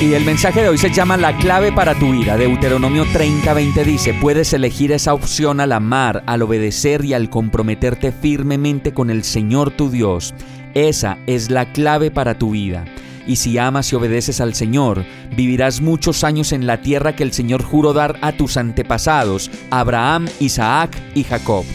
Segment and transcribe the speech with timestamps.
[0.00, 2.38] Y el mensaje de hoy se llama La clave para tu vida.
[2.38, 8.94] Deuteronomio 30:20 dice, puedes elegir esa opción al amar, al obedecer y al comprometerte firmemente
[8.94, 10.32] con el Señor tu Dios.
[10.72, 12.86] Esa es la clave para tu vida.
[13.26, 15.04] Y si amas y obedeces al Señor,
[15.36, 20.28] vivirás muchos años en la tierra que el Señor juró dar a tus antepasados, Abraham,
[20.40, 21.66] Isaac y Jacob.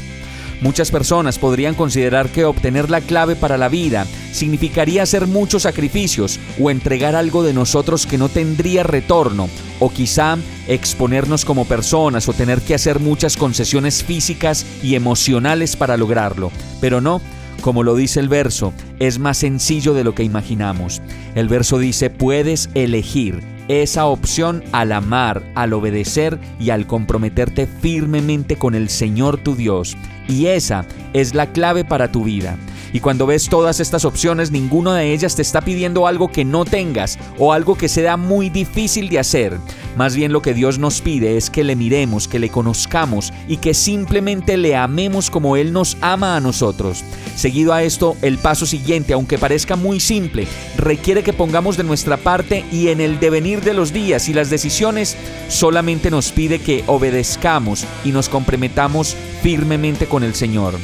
[0.62, 6.40] Muchas personas podrían considerar que obtener la clave para la vida significaría hacer muchos sacrificios
[6.60, 12.34] o entregar algo de nosotros que no tendría retorno, o quizá exponernos como personas o
[12.34, 16.52] tener que hacer muchas concesiones físicas y emocionales para lograrlo.
[16.82, 17.22] Pero no,
[17.62, 21.02] como lo dice el verso, es más sencillo de lo que imaginamos.
[21.36, 28.58] El verso dice, puedes elegir esa opción al amar, al obedecer y al comprometerte firmemente
[28.58, 29.98] con el Señor tu Dios.
[30.28, 32.58] Y esa es la clave para tu vida.
[32.94, 36.64] Y cuando ves todas estas opciones, ninguna de ellas te está pidiendo algo que no
[36.64, 39.58] tengas o algo que sea muy difícil de hacer.
[39.96, 43.58] Más bien lo que Dios nos pide es que le miremos, que le conozcamos y
[43.58, 47.04] que simplemente le amemos como Él nos ama a nosotros.
[47.36, 52.18] Seguido a esto, el paso siguiente, aunque parezca muy simple, requiere que pongamos de nuestra
[52.18, 55.16] parte y en el devenir de los días y las decisiones,
[55.48, 60.76] solamente nos pide que obedezcamos y nos comprometamos firmemente con el Señor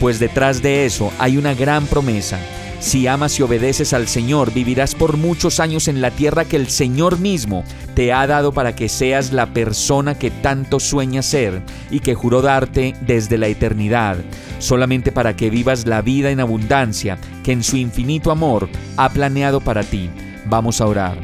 [0.00, 2.38] pues detrás de eso hay una gran promesa.
[2.80, 6.68] Si amas y obedeces al Señor, vivirás por muchos años en la tierra que el
[6.68, 12.00] Señor mismo te ha dado para que seas la persona que tanto sueñas ser y
[12.00, 14.16] que juró darte desde la eternidad,
[14.58, 19.60] solamente para que vivas la vida en abundancia que en su infinito amor ha planeado
[19.60, 20.10] para ti.
[20.44, 21.18] Vamos a orar.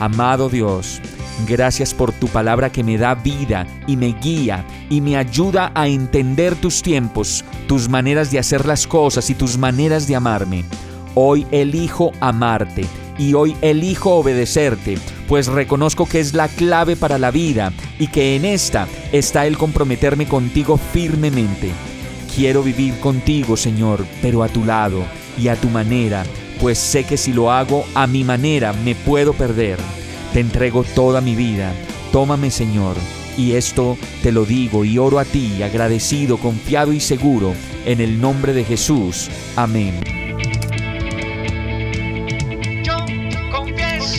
[0.00, 1.00] Amado Dios,
[1.46, 5.88] Gracias por tu palabra que me da vida y me guía y me ayuda a
[5.88, 10.64] entender tus tiempos, tus maneras de hacer las cosas y tus maneras de amarme.
[11.14, 12.84] Hoy elijo amarte
[13.18, 14.98] y hoy elijo obedecerte,
[15.28, 19.56] pues reconozco que es la clave para la vida y que en esta está el
[19.56, 21.70] comprometerme contigo firmemente.
[22.34, 25.04] Quiero vivir contigo, Señor, pero a tu lado
[25.38, 26.24] y a tu manera,
[26.60, 29.78] pues sé que si lo hago a mi manera me puedo perder.
[30.32, 31.72] Te entrego toda mi vida.
[32.10, 32.96] Tómame, Señor.
[33.36, 37.52] Y esto te lo digo y oro a ti, agradecido, confiado y seguro,
[37.84, 39.28] en el nombre de Jesús.
[39.56, 40.23] Amén.